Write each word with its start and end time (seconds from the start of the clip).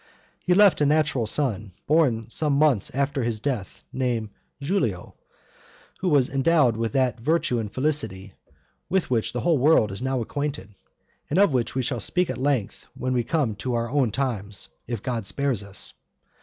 He 0.43 0.55
left 0.55 0.81
a 0.81 0.85
natural 0.87 1.27
son, 1.27 1.73
born 1.85 2.27
some 2.27 2.53
months 2.53 2.89
after 2.95 3.21
his 3.21 3.39
death, 3.39 3.83
named 3.93 4.31
Giulio, 4.59 5.13
who 5.99 6.09
was 6.09 6.27
endowed 6.27 6.75
with 6.75 6.93
that 6.93 7.19
virtue 7.19 7.59
and 7.59 7.71
felicity 7.71 8.33
with 8.89 9.11
which 9.11 9.31
the 9.31 9.41
whole 9.41 9.59
world 9.59 9.91
is 9.91 10.01
now 10.01 10.19
acquainted; 10.19 10.73
and 11.29 11.37
of 11.37 11.53
which 11.53 11.75
we 11.75 11.83
shall 11.83 11.99
speak 11.99 12.31
at 12.31 12.39
length 12.39 12.87
when 12.97 13.13
we 13.13 13.23
come 13.23 13.53
to 13.57 13.75
our 13.75 13.91
own 13.91 14.09
times, 14.11 14.69
if 14.87 15.03
God 15.03 15.27
spare 15.27 15.51
us. 15.51 15.93